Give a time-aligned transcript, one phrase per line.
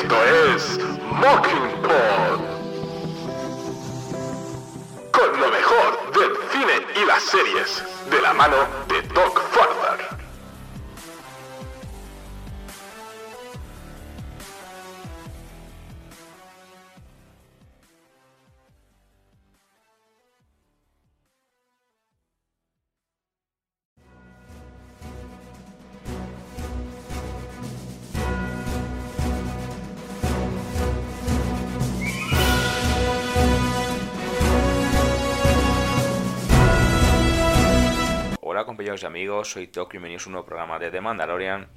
[0.00, 0.78] Esto es
[1.10, 2.40] Mockingbird.
[5.10, 9.47] Con lo mejor del cine y las series, de la mano de Doc
[38.58, 41.68] Hola compañeros y amigos, soy Tok bienvenidos a un nuevo programa de The Mandalorian.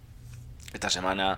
[0.73, 1.37] Esta semana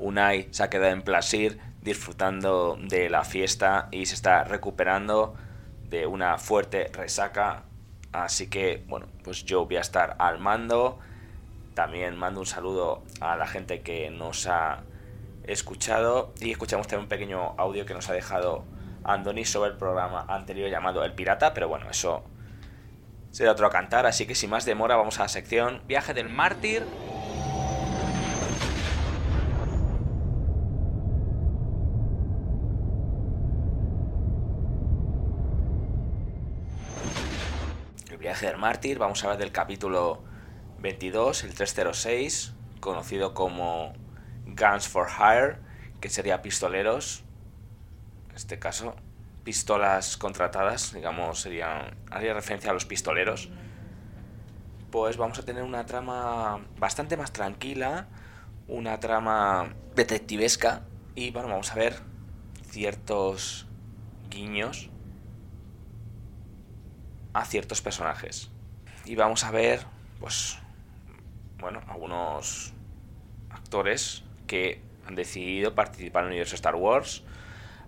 [0.00, 5.36] Unai se ha quedado en Plasir disfrutando de la fiesta y se está recuperando
[5.88, 7.62] de una fuerte resaca.
[8.10, 10.98] Así que, bueno, pues yo voy a estar al mando.
[11.74, 14.80] También mando un saludo a la gente que nos ha
[15.44, 18.64] escuchado y escuchamos también un pequeño audio que nos ha dejado
[19.04, 22.24] Andoni sobre el programa anterior llamado El Pirata, pero bueno, eso
[23.30, 26.28] será otro a cantar, así que sin más demora vamos a la sección Viaje del
[26.28, 26.84] Mártir.
[38.10, 40.22] El viaje del mártir, vamos a hablar del capítulo
[40.80, 43.92] 22, el 306, conocido como
[44.46, 45.58] Guns for Hire,
[46.00, 47.24] que sería pistoleros,
[48.30, 48.96] en este caso,
[49.44, 53.50] pistolas contratadas, digamos, serían, haría referencia a los pistoleros.
[54.90, 58.08] Pues vamos a tener una trama bastante más tranquila,
[58.66, 60.82] una trama detectivesca
[61.14, 61.96] y bueno, vamos a ver
[62.70, 63.66] ciertos
[64.28, 64.90] guiños
[67.32, 68.50] a ciertos personajes.
[69.04, 69.86] Y vamos a ver,
[70.18, 70.58] pues,
[71.58, 72.72] bueno, algunos
[73.50, 77.22] actores que han decidido participar en el universo Star Wars.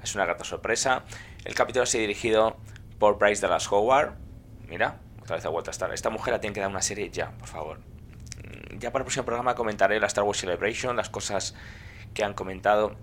[0.02, 1.04] Es una grata sorpresa.
[1.44, 2.56] El capítulo ha dirigido
[3.00, 4.14] por Bryce Dallas Howard.
[4.68, 5.92] Mira, otra vez ha vuelto a estar.
[5.92, 7.78] Esta mujer la tiene que dar una serie ya, por favor.
[7.78, 11.56] Mm, Ya para el próximo programa comentaré la Star Wars Celebration, las cosas
[12.14, 12.94] que han comentado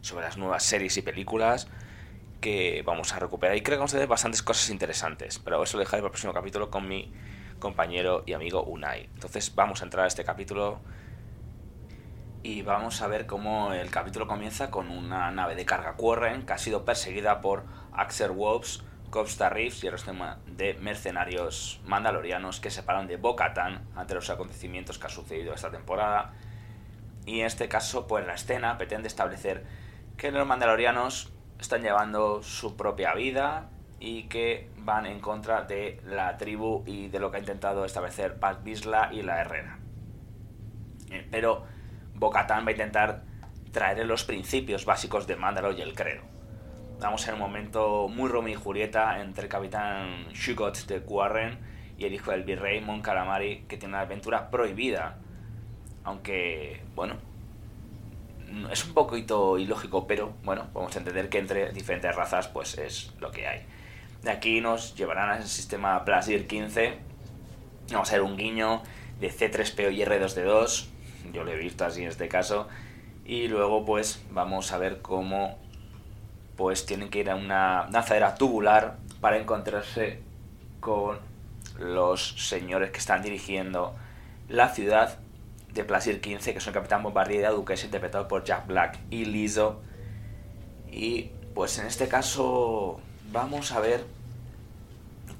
[0.00, 1.66] sobre las nuevas series y películas
[2.40, 3.56] que vamos a recuperar.
[3.56, 5.40] Y creo que vamos a tener bastantes cosas interesantes.
[5.40, 7.12] Pero eso lo dejaré para el próximo capítulo con mi
[7.58, 9.08] compañero y amigo Unai.
[9.14, 10.80] Entonces vamos a entrar a este capítulo
[12.42, 16.52] y vamos a ver cómo el capítulo comienza con una nave de carga Quarren que
[16.52, 20.12] ha sido perseguida por Axel Wolves, Costa Reeves y el resto
[20.46, 25.70] de mercenarios mandalorianos que se paran de Bo-Katan ante los acontecimientos que ha sucedido esta
[25.70, 26.34] temporada.
[27.26, 29.64] Y en este caso, pues la escena pretende establecer
[30.16, 33.70] que los mandalorianos están llevando su propia vida
[34.00, 38.38] y que van en contra de la tribu y de lo que ha intentado establecer
[38.38, 39.78] Paz Bisla y la Herrera.
[41.10, 41.77] Eh, Pero
[42.18, 43.22] Bocatán va a intentar
[43.72, 46.22] traer los principios básicos de Mandalor y el credo.
[47.00, 51.58] Vamos en un momento muy Romeo y Julieta entre el capitán Shugot de Quarren
[51.96, 55.18] y el hijo del virrey Mon Calamari, que tiene una aventura prohibida.
[56.02, 57.16] Aunque, bueno,
[58.70, 63.30] es un poquito ilógico, pero bueno, podemos entender que entre diferentes razas, pues es lo
[63.30, 63.62] que hay.
[64.22, 66.98] De aquí nos llevarán al sistema Plasir 15.
[67.92, 68.82] Vamos a ver un guiño
[69.20, 70.88] de C3PO y R2D2.
[71.32, 72.68] Yo lo he visto así en este caso.
[73.24, 75.58] Y luego, pues, vamos a ver cómo
[76.56, 80.18] pues tienen que ir a una lanzadera tubular para encontrarse
[80.80, 81.18] con
[81.78, 83.94] los señores que están dirigiendo
[84.48, 85.18] la ciudad
[85.72, 89.80] de Plasir 15, que son Capitán Bombardier y es interpretado por Jack Black y Lizzo.
[90.90, 93.00] Y pues en este caso
[93.30, 94.04] vamos a ver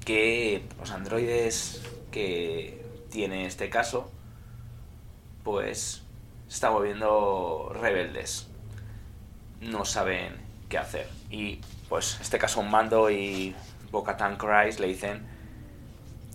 [0.05, 4.09] que los androides que tiene este caso,
[5.49, 6.03] pues
[6.47, 8.47] se están volviendo rebeldes.
[9.61, 10.37] No saben
[10.69, 11.09] qué hacer.
[11.31, 11.59] Y
[11.89, 13.55] pues en este caso un mando y
[13.89, 15.27] Bocatan Christ le dicen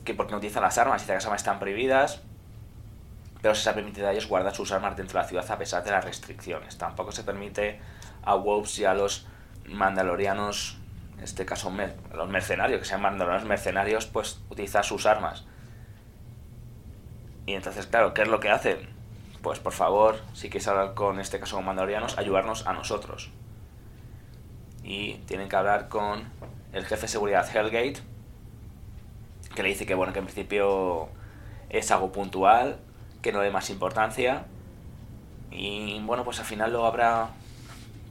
[0.05, 2.23] que porque no utilizan las armas y las armas están prohibidas,
[3.41, 5.85] pero se ha permitido a ellos guardar sus armas dentro de la ciudad a pesar
[5.85, 6.77] de las restricciones.
[6.77, 7.81] Tampoco se permite
[8.25, 9.29] a Wolves y a los
[9.69, 10.77] mandalorianos,
[11.19, 15.45] en este caso mer- los mercenarios, que sean mandalorianos mercenarios, pues utilizar sus armas.
[17.47, 18.94] Y entonces, claro, ¿qué es lo que hacen?
[19.45, 23.31] Pues por favor, si quieres hablar con este caso con mandalorianos, ayudarnos a nosotros.
[24.83, 26.25] Y tienen que hablar con
[26.73, 28.01] el jefe de seguridad Hellgate,
[29.55, 31.11] que le dice que bueno, que en principio
[31.69, 32.79] es algo puntual,
[33.21, 34.47] que no dé más importancia.
[35.51, 37.29] Y bueno, pues al final luego habrá.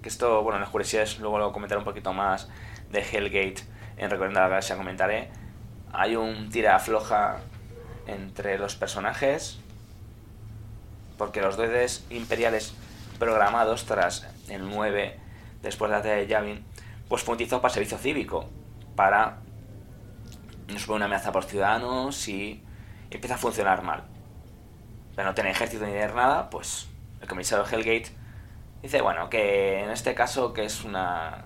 [0.04, 2.48] Que esto, bueno, en las curiosidades luego lo comentaré un poquito más
[2.92, 3.64] de Hellgate
[3.98, 5.32] en Recorriendo la Galaxia comentaré.
[5.92, 7.38] Hay un tira afloja
[8.06, 9.63] entre los personajes.
[11.24, 12.74] Porque los droides imperiales
[13.18, 15.18] programados tras el 9,
[15.62, 16.66] después de la de Yavin,
[17.08, 18.50] pues fue utilizado para servicio cívico.
[18.98, 19.38] Para
[20.68, 22.62] no supone una amenaza por ciudadanos y
[23.10, 24.04] empieza a funcionar mal.
[25.16, 26.90] Pero no tiene ejército ni de nada, pues
[27.22, 28.12] el comisario Hellgate
[28.82, 31.46] dice, bueno, que en este caso que es una...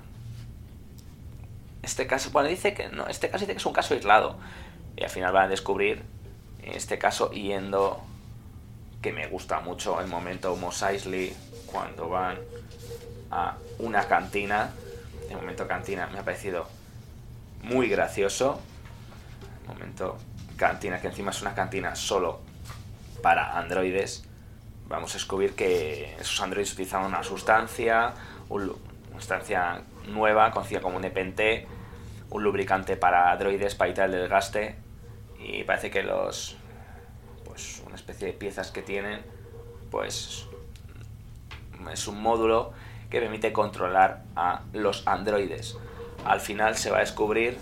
[1.83, 4.39] Este caso, bueno, dice que no, este caso dice que es un caso aislado.
[4.95, 6.03] Y al final van a descubrir
[6.63, 8.03] este caso yendo
[9.01, 11.35] que me gusta mucho el momento Mos Eisley
[11.65, 12.37] cuando van
[13.31, 14.71] a una cantina.
[15.29, 16.67] El momento cantina me ha parecido
[17.63, 18.59] muy gracioso.
[19.61, 20.17] El momento
[20.55, 22.39] cantina, que encima es una cantina solo
[23.21, 24.23] para androides,
[24.87, 28.13] vamos a descubrir que esos androides utilizaban una sustancia,
[28.49, 28.73] una
[29.13, 31.67] sustancia nueva, conocida como un EPNT,
[32.29, 34.75] un lubricante para androides para evitar el desgaste,
[35.39, 36.57] y parece que los,
[37.57, 39.19] pues una especie de piezas que tienen,
[39.89, 40.45] pues
[41.91, 42.71] es un módulo
[43.09, 45.75] que permite controlar a los androides.
[46.23, 47.57] Al final se va a descubrir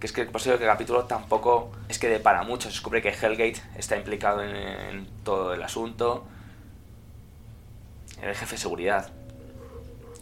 [0.00, 2.62] que es que el posible que el capítulo tampoco es que para mucho.
[2.62, 6.26] Se descubre que Hellgate está implicado en, todo el asunto.
[8.20, 9.08] El jefe de seguridad.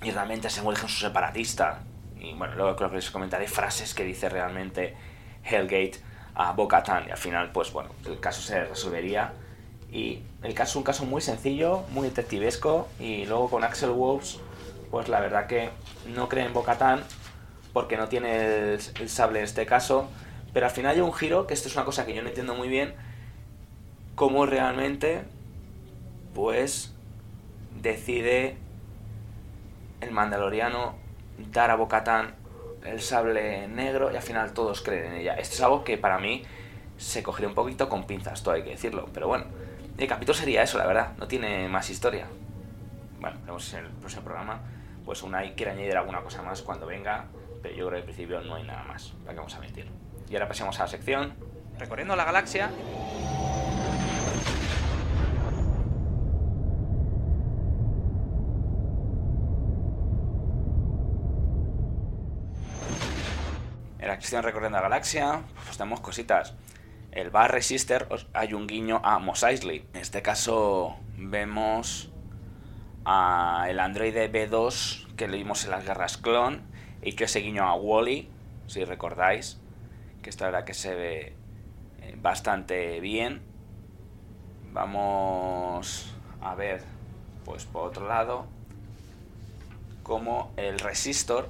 [0.03, 1.81] Y realmente se muere un separatista.
[2.21, 4.95] Y bueno, luego creo que les comentaré frases que dice realmente
[5.43, 6.01] Hellgate
[6.37, 9.33] a Boca Y al final, pues bueno, el caso se resolvería.
[9.91, 12.89] Y el caso es un caso muy sencillo, muy detectivesco.
[13.01, 14.39] Y luego con Axel Wolves,
[14.91, 15.71] pues la verdad que
[16.15, 16.77] no cree en Boca
[17.73, 20.09] porque no tiene el, sable en este caso,
[20.53, 22.55] pero al final hay un giro, que esto es una cosa que yo no entiendo
[22.55, 22.95] muy bien,
[24.15, 25.25] cómo realmente,
[26.35, 26.95] pues,
[27.83, 28.57] decide
[30.01, 30.95] el mandaloriano
[31.53, 32.35] dar a Bocatán
[32.87, 35.35] el sable negro y al final todos creen en ella.
[35.35, 36.43] Esto es algo que para mí
[36.97, 39.45] se cogería un poquito con pinzas, todo hay que decirlo, pero bueno,
[39.99, 42.27] el capítulo sería eso, la verdad, no tiene más historia.
[43.21, 44.61] Bueno, vemos en el próximo programa,
[45.05, 47.27] pues Unai quiere añadir alguna cosa más cuando venga
[47.75, 49.87] yo creo que al principio no hay nada más, para que vamos a mentir.
[50.29, 51.35] Y ahora pasemos a la sección
[51.79, 52.71] Recorriendo la Galaxia.
[64.07, 66.55] En la Recorriendo la Galaxia, pues tenemos cositas.
[67.11, 69.85] El Bar Resister hay un guiño a Mos Eisley.
[69.95, 72.13] En este caso vemos
[73.05, 76.63] a el androide B2 que leímos en las guerras clon
[77.03, 78.31] y que ese guiño a Wally,
[78.69, 79.59] si recordáis,
[80.23, 81.37] que esta verdad que se ve
[82.01, 83.43] eh, bastante bien.
[84.73, 86.81] Vamos a ver,
[87.45, 88.47] pues por otro lado,
[90.05, 91.49] como el resistor,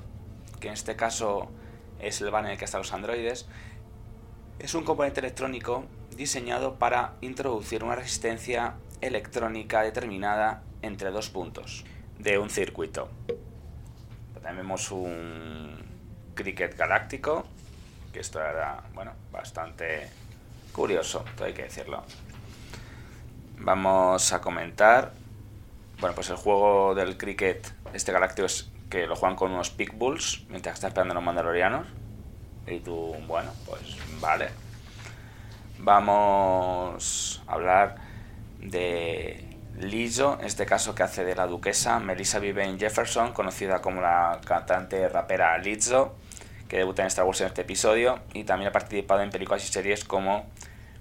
[0.58, 1.50] que en este caso
[2.00, 3.46] es el van en el que están los androides,
[4.58, 5.84] es un componente electrónico
[6.16, 11.84] diseñado para introducir una resistencia electrónica determinada entre dos puntos
[12.18, 13.08] de un circuito.
[14.42, 15.76] Tenemos un
[16.34, 17.44] cricket galáctico,
[18.12, 20.08] que esto era, bueno, bastante
[20.72, 22.04] curioso, todo hay que decirlo.
[23.58, 25.12] Vamos a comentar,
[26.00, 30.44] bueno, pues el juego del cricket, este galáctico es que lo juegan con unos bulls
[30.48, 31.86] mientras están esperando los mandalorianos.
[32.66, 34.48] Y tú, bueno, pues vale.
[35.78, 37.96] Vamos a hablar
[38.60, 39.46] de
[39.78, 44.40] Lizzo, en este caso que hace de la duquesa, Melissa Vivian Jefferson, conocida como la
[44.44, 46.16] cantante rapera Lizzo,
[46.68, 49.72] que debuta en Star Wars en este episodio, y también ha participado en películas y
[49.72, 50.46] series como,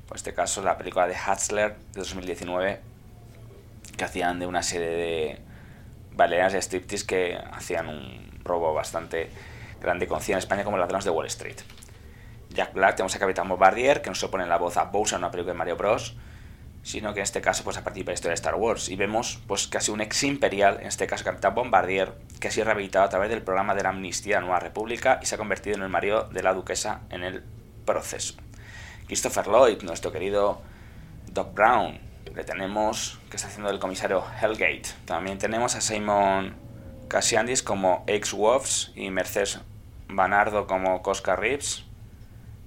[0.09, 2.81] en este caso, la película de Hatzler de 2019,
[3.97, 5.39] que hacían de una serie de
[6.15, 9.29] bailarinas de striptease que hacían un robo bastante
[9.81, 11.57] grande, conocida en España como Ladrones de Wall Street.
[12.49, 15.31] Jack Black, tenemos a Capitán Bombardier, que nos opone la voz a Bowser en una
[15.31, 16.15] película de Mario Bros
[16.85, 18.89] sino que en este caso pues, a partir de la historia de Star Wars.
[18.89, 22.65] Y vemos pues casi un ex imperial, en este caso Capitán Bombardier, que ha sido
[22.65, 25.81] rehabilitado a través del programa de la Amnistía Nueva República y se ha convertido en
[25.81, 27.43] el marido de la duquesa en el
[27.85, 28.35] proceso.
[29.07, 30.61] Christopher Lloyd, nuestro querido
[31.25, 31.97] Doc Brown,
[32.33, 34.89] le tenemos que está haciendo el comisario Hellgate.
[35.05, 36.55] También tenemos a Simon
[37.07, 39.59] Cassiandis como ex Wolves y Mercedes
[40.07, 41.83] Banardo como Cosca Reeves.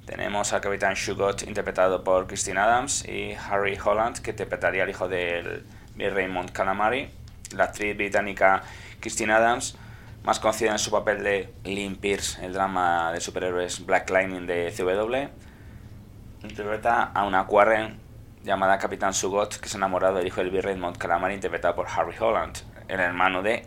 [0.06, 5.08] Tenemos al Capitán Shugot interpretado por Christine Adams y Harry Holland que interpretaría al hijo
[5.08, 5.64] del
[5.96, 7.10] Raymond Calamari.
[7.54, 8.62] La actriz británica
[9.00, 9.76] Christine Adams,
[10.24, 14.72] más conocida en su papel de Lynn Pierce, el drama de superhéroes Black Lightning de
[14.74, 18.07] CW, interpreta a una Quarren
[18.48, 22.16] llamada Capitán Sugot que ha enamorado del hijo del Virrey Raymond Calamari interpretado por Harry
[22.18, 22.56] Holland,
[22.88, 23.66] el hermano de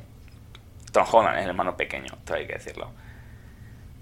[0.92, 2.90] Tom Holland, el hermano pequeño, todo hay que decirlo.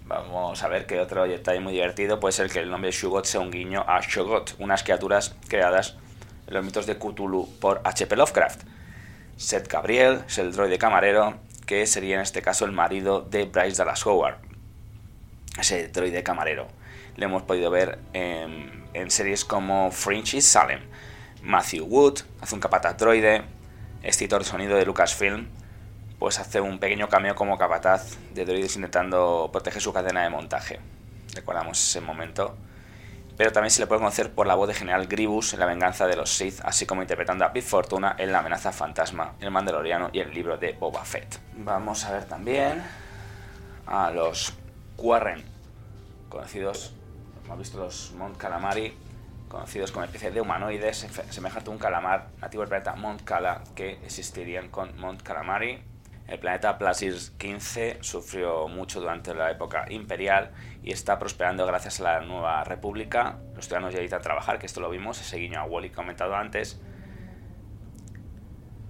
[0.06, 3.26] Vamos a ver qué otro detalle muy divertido puede ser que el nombre de Shugot
[3.26, 5.98] sea un guiño a Shogot, unas criaturas creadas
[6.48, 8.16] en los mitos de Cthulhu por H.P.
[8.16, 8.64] Lovecraft.
[9.36, 13.84] Seth Gabriel es el droide camarero, que sería en este caso el marido de Bryce
[13.84, 14.38] Dallas Howard.
[15.60, 16.79] Ese droide camarero.
[17.20, 20.80] Le hemos podido ver en, series como Fringe y Salem.
[21.44, 23.44] Matthew Wood hace un capataz droide,
[24.04, 25.50] escritor de sonido de Lucasfilm,
[26.18, 30.80] pues hace un pequeño cameo como capataz de droides intentando proteger su cadena de montaje.
[31.36, 32.56] Recordamos ese momento.
[33.36, 36.08] Pero también se le puede conocer por la voz de General Grievous en La venganza
[36.08, 40.10] de los Sith, así como interpretando a Big Fortuna en La amenaza fantasma, El Mandaloriano
[40.14, 41.38] y el libro de Boba Fett.
[41.58, 42.82] Vamos a ver también
[43.88, 44.54] a los
[44.96, 45.44] Quarren,
[46.30, 46.94] conocidos,
[47.50, 48.94] hemos visto los Mont Calamari,
[49.48, 53.94] conocidos como especie de humanoides, semejante a un calamar nativo del planeta Mont Cala, que
[54.06, 55.82] existirían con Mont Calamari
[56.30, 60.52] el planeta Plasir 15 sufrió mucho durante la época imperial
[60.84, 63.40] y está prosperando gracias a la nueva república.
[63.56, 66.80] Los ciudadanos ya a trabajar, que esto lo vimos, ese guiño a Wally comentado antes.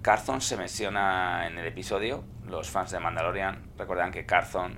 [0.01, 2.25] Carthon se menciona en el episodio.
[2.46, 4.78] Los fans de Mandalorian recuerdan que Carthon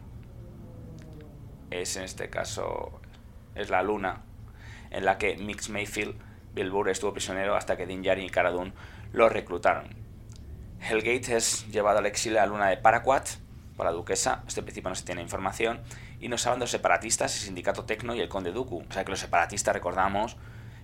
[1.71, 3.00] es en este caso
[3.55, 4.21] es la luna
[4.91, 6.15] en la que Mix Mayfield
[6.53, 8.73] Bill estuvo prisionero hasta que Din Djarin y Cara Dune
[9.13, 9.95] lo reclutaron.
[10.81, 13.27] Hellgate es llevado al exilio a la luna de Paraquat
[13.77, 15.81] por la duquesa, este principio no se tiene información,
[16.19, 18.83] y nos hablan de los separatistas, el sindicato Tecno y el conde Dooku.
[18.87, 20.37] O sea que los separatistas, recordamos,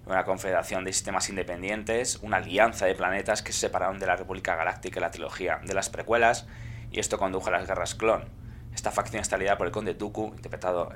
[0.06, 4.56] una confederación de sistemas independientes, una alianza de planetas que se separaron de la República
[4.56, 6.48] Galáctica y la trilogía de las precuelas,
[6.92, 8.26] y esto condujo a las guerras clon.
[8.74, 10.96] Esta facción está liderada por el conde Dooku, interpretado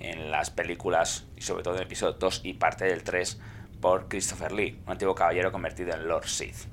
[0.00, 3.40] en las películas y sobre todo en el episodio 2 y parte del 3
[3.80, 6.66] por Christopher Lee, un antiguo caballero convertido en Lord Sith.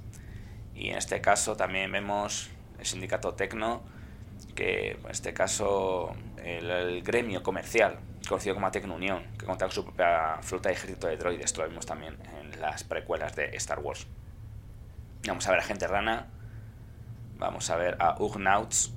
[0.75, 3.81] Y en este caso también vemos el sindicato Tecno,
[4.55, 9.83] que en este caso el, gremio comercial, conocido como Tecno Unión, que cuenta con su
[9.83, 13.79] propia flota de ejército de droides, esto lo vimos también en las precuelas de Star
[13.79, 14.07] Wars.
[15.25, 16.27] Vamos a ver a Gente Rana,
[17.37, 18.93] vamos a ver a Ugnauts,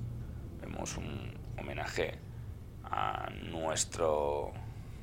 [0.61, 2.19] vemos un homenaje
[2.91, 4.51] a nuestro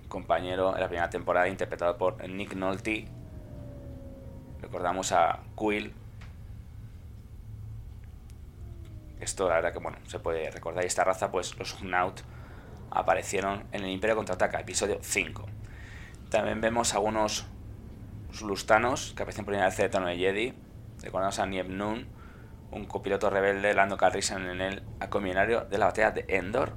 [0.08, 3.06] compañero en la primera temporada interpretado por Nick Nolte.
[4.60, 5.92] Recordamos a Quill,
[9.20, 10.84] Esto la verdad que bueno, se puede recordar.
[10.84, 12.20] Y esta raza, pues los Ugnaut
[12.90, 15.46] aparecieron en el Imperio Contraataca, episodio 5.
[16.30, 17.46] También vemos algunos
[18.42, 20.54] Lustanos que aparecen por primera vez de tono de Jedi.
[21.02, 22.06] Recordamos a Nieb Nun,
[22.70, 26.74] un copiloto rebelde, Lando Calrissian en el acominario de la batalla de Endor.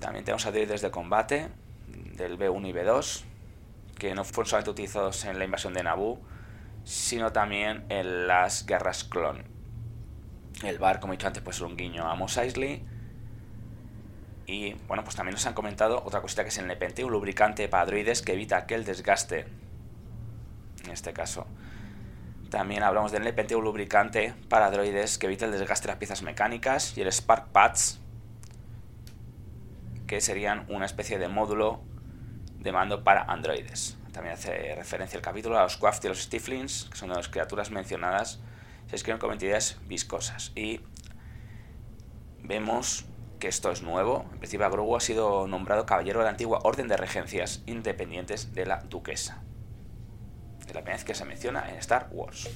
[0.00, 1.48] También tenemos droides de combate
[2.16, 3.24] del B1 y B2,
[3.98, 6.20] que no fueron solamente utilizados en la invasión de Naboo,
[6.84, 9.44] sino también en las guerras clon.
[10.64, 12.84] El bar, como he dicho antes, pues es un guiño a Mos Eisley.
[14.46, 17.68] Y bueno, pues también nos han comentado otra cosita que es el Nepente, un lubricante
[17.68, 19.46] para droides que evita que el desgaste.
[20.84, 21.46] En este caso.
[22.50, 26.22] También hablamos del Nepente, un lubricante para droides que evita el desgaste de las piezas
[26.22, 26.96] mecánicas.
[26.98, 27.99] Y el Spark Pads,
[30.10, 31.84] que serían una especie de módulo
[32.58, 33.96] de mando para androides.
[34.10, 37.70] También hace referencia el capítulo a los Quaft y los Stiflings, que son las criaturas
[37.70, 38.40] mencionadas
[38.88, 40.50] se escriben con entidades viscosas.
[40.56, 40.80] Y
[42.42, 43.04] vemos
[43.38, 44.26] que esto es nuevo.
[44.32, 48.66] En principio, Grogu ha sido nombrado caballero de la antigua Orden de Regencias Independientes de
[48.66, 49.44] la Duquesa.
[50.66, 52.50] De la primera vez que se menciona en Star Wars.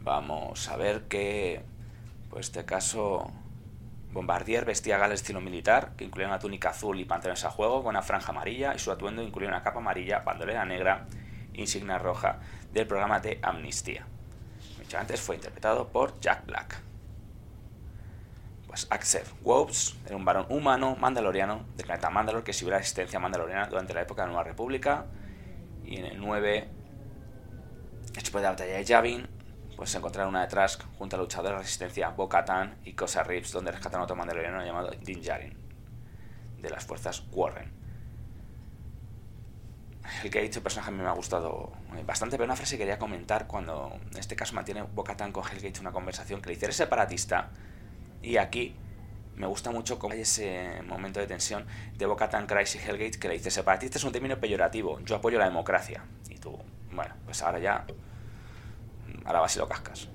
[0.00, 1.64] Vamos a ver que,
[2.28, 3.32] pues este caso,
[4.12, 7.90] Bombardier vestía gal estilo militar, que incluía una túnica azul y pantalones a juego con
[7.90, 11.06] una franja amarilla, y su atuendo incluía una capa amarilla, bandolera negra,
[11.54, 12.38] insignia roja
[12.72, 14.06] del programa de amnistía
[14.98, 16.80] antes, fue interpretado por Jack Black.
[18.66, 23.18] Pues Axel Wobbs era un varón humano mandaloriano del planeta Mandalor que sirvió la existencia
[23.18, 25.06] mandaloriana durante la época de la Nueva República.
[25.84, 26.68] Y en el 9,
[28.14, 29.28] después de la batalla de Yavin,
[29.80, 33.72] pues encontraron una detrás junto al luchador de la resistencia Bo-Katan y Cosa Rips, donde
[33.72, 35.56] rescatan a otro mandaloriano llamado Din Djarin,
[36.60, 37.72] de las fuerzas Warren.
[40.22, 42.74] El que ha dicho personaje a mí me ha gustado eh, bastante, pero una frase
[42.74, 46.56] que quería comentar cuando en este caso mantiene Bocatan con Hellgate una conversación que le
[46.56, 47.48] dice, eres separatista,
[48.20, 48.76] y aquí
[49.34, 51.64] me gusta mucho cómo hay ese momento de tensión
[51.96, 55.38] de Bocatan, Christ y Hellgate que le dice, separatista es un término peyorativo, yo apoyo
[55.38, 56.04] la democracia.
[56.28, 56.58] Y tú,
[56.92, 57.86] bueno, pues ahora ya,
[59.24, 60.08] ahora vas y lo cascas.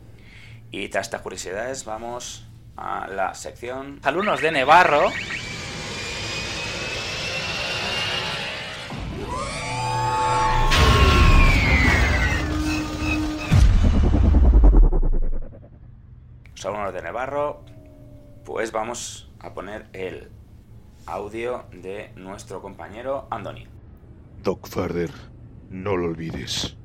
[0.72, 2.48] Y tras estas curiosidades vamos
[2.78, 5.10] a la sección Alumnos de Nevarro.
[16.56, 17.64] Los alumnos de Nevarro,
[18.44, 20.30] pues vamos a poner el
[21.06, 23.68] audio de nuestro compañero Andoni.
[24.42, 25.12] Doc Farder,
[25.70, 26.76] no lo olvides.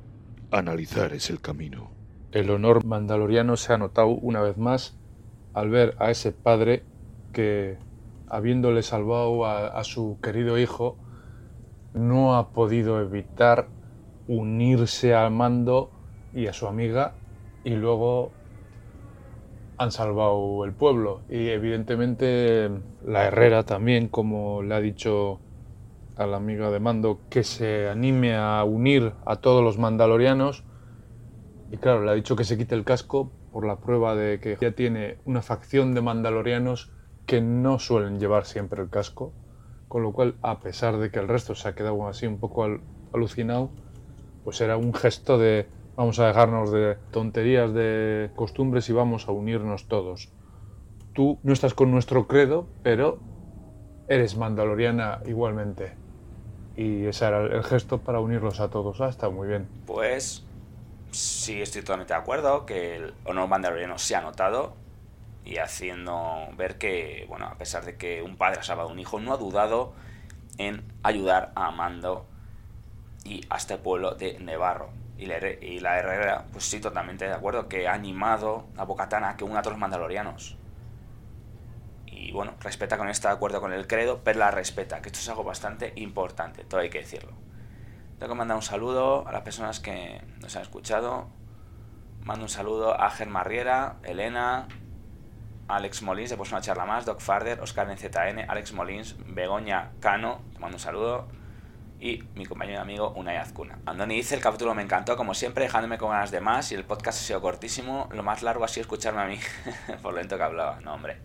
[0.51, 2.00] Analizar es el camino.
[2.31, 4.97] El honor mandaloriano se ha notado una vez más
[5.53, 6.83] al ver a ese padre
[7.33, 7.77] que,
[8.27, 10.97] habiéndole salvado a, su querido hijo,
[11.93, 13.67] no ha podido evitar
[14.29, 15.91] unirse al mando
[16.33, 17.15] y a su amiga
[17.65, 18.31] y luego
[19.77, 21.23] han salvado el pueblo.
[21.29, 22.71] Y evidentemente
[23.05, 25.41] la Herrera también, como le ha dicho
[26.15, 30.63] a la amiga de mando, que se anime a unir a todos los mandalorianos.
[31.71, 34.57] Y claro, le ha dicho que se quite el casco por la prueba de que
[34.61, 36.91] ya tiene una facción de mandalorianos
[37.25, 39.37] que no suelen llevar siempre el casco.
[39.87, 42.63] Con lo cual, a pesar de que el resto se ha quedado así un poco
[42.63, 43.75] al- alucinado,
[44.43, 49.33] pues era un gesto de vamos a dejarnos de tonterías de costumbres y vamos a
[49.33, 50.33] unirnos todos.
[51.13, 53.25] Tú no estás con nuestro credo, pero
[54.07, 55.99] eres mandaloriana igualmente.
[56.75, 59.01] Y ese era el gesto para unirlos a todos.
[59.01, 59.71] Ah, está muy bien.
[59.85, 60.50] Pues
[61.11, 64.75] sí, estoy totalmente de acuerdo que el honor mandaloriano se ha notado
[65.43, 68.99] y haciendo ver que, bueno, a pesar de que un padre ha salvado a un
[68.99, 69.93] hijo, no ha dudado
[70.57, 72.27] en ayudar a Mando
[73.23, 74.89] y a este pueblo de Nevarro.
[75.17, 79.23] Y la, y la Herrera, pues sí, totalmente de acuerdo, que ha animado a Bocatán
[79.23, 80.57] a que una a los mandalorianos.
[82.07, 85.19] Y bueno, respeta con está de acuerdo con el credo, pero la respeta, que esto
[85.19, 87.33] es algo bastante importante, todo hay que decirlo.
[88.21, 91.27] Tengo que mandar un saludo a las personas que nos han escuchado.
[92.23, 94.67] Mando un saludo a Germán Riera, Elena,
[95.67, 100.41] Alex Molins, de Pues una charla más, Doc Farder, Oscar NZN, Alex Molins, Begoña Cano,
[100.53, 101.29] te mando un saludo.
[101.99, 103.79] Y mi compañero y amigo Unai Azcuna.
[103.87, 106.83] Andoni dice, el capítulo me encantó, como siempre, dejándome con ganas de más y el
[106.83, 108.07] podcast ha sido cortísimo.
[108.11, 109.39] Lo más largo ha sido escucharme a mí,
[110.03, 110.79] por lo lento que hablaba.
[110.81, 111.17] No, hombre.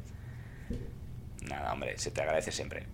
[1.43, 2.87] Nada, hombre, se te agradece siempre.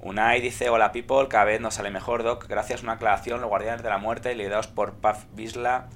[0.00, 2.46] Unai dice, hola people, cada vez nos sale mejor, Doc.
[2.48, 5.88] Gracias a una aclaración, los Guardianes de la Muerte, liderados por Puff Bisla,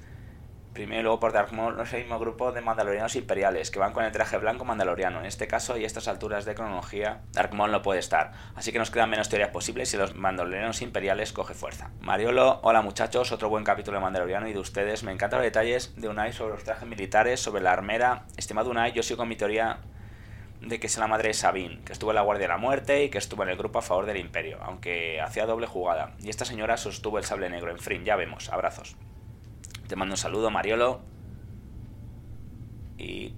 [0.73, 3.79] primero y luego por Dark Maul, no es el mismo grupo de mandalorianos imperiales, que
[3.79, 5.19] van con el traje blanco mandaloriano.
[5.19, 8.33] En este caso y a estas alturas de cronología, Dark no puede estar.
[8.55, 11.91] Así que nos quedan menos teorías posibles y los mandalorianos imperiales coge fuerza.
[12.01, 15.03] Mariolo, hola muchachos, otro buen capítulo de mandaloriano y de ustedes.
[15.03, 18.25] Me encantan los detalles de Unai sobre los trajes militares, sobre la armera.
[18.35, 19.77] Estimado Unai, yo sigo con mi teoría
[20.63, 23.03] de que es la madre de Sabine, que estuvo en la Guardia de la Muerte
[23.03, 26.15] y que estuvo en el grupo a favor del Imperio, aunque hacía doble jugada.
[26.21, 27.71] Y esta señora sostuvo el sable negro.
[27.71, 28.49] En fin, ya vemos.
[28.49, 28.95] Abrazos.
[29.87, 31.01] Te mando un saludo, Mariolo.
[32.97, 33.35] Y.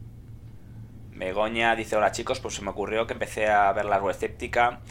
[1.11, 4.81] Begoña dice: Hola chicos, pues se me ocurrió que empecé a ver la escéptica.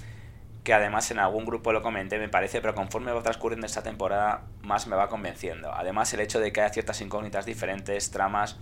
[0.65, 4.45] Que además en algún grupo lo comenté, me parece, pero conforme va transcurriendo esta temporada,
[4.63, 5.71] más me va convenciendo.
[5.75, 8.57] Además, el hecho de que haya ciertas incógnitas diferentes, tramas,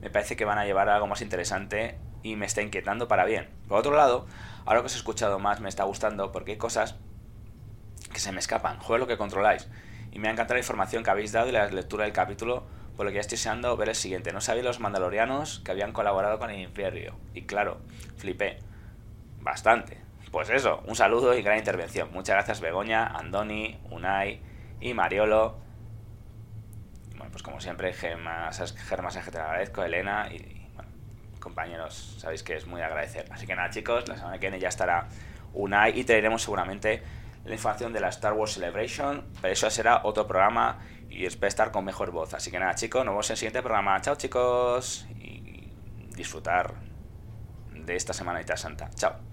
[0.00, 3.24] me parece que van a llevar a algo más interesante y me está inquietando para
[3.24, 3.48] bien.
[3.68, 4.26] Por otro lado,
[4.64, 6.96] ahora que os he escuchado más, me está gustando porque hay cosas
[8.12, 8.78] que se me escapan.
[8.78, 9.68] Joder, lo que controláis.
[10.12, 12.64] Y me ha encantado la información que habéis dado y la lectura del capítulo,
[12.96, 14.32] por lo que ya estoy deseando ver el siguiente.
[14.32, 17.14] No sabía los mandalorianos que habían colaborado con el Imperio.
[17.34, 17.78] Y claro,
[18.16, 18.58] flipé.
[19.40, 19.98] Bastante.
[20.30, 22.10] Pues eso, un saludo y gran intervención.
[22.12, 24.40] Muchas gracias Begoña, Andoni, Unai
[24.80, 25.56] y Mariolo.
[27.16, 30.67] Bueno, pues como siempre, Germas, Germas que te agradezco, Elena y
[31.48, 33.26] compañeros, sabéis que es muy de agradecer.
[33.30, 35.08] Así que nada chicos, la semana que viene ya estará
[35.54, 37.02] Unai y traeremos seguramente
[37.44, 41.70] la información de la Star Wars Celebration, pero eso será otro programa y espero estar
[41.70, 42.34] con mejor voz.
[42.34, 44.00] Así que nada chicos, nos vemos en el siguiente programa.
[44.00, 45.72] Chao chicos y
[46.14, 46.74] disfrutar
[47.72, 48.90] de esta semanita santa.
[48.94, 49.27] Chao.